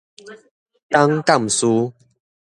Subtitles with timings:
[0.89, 1.93] 董監事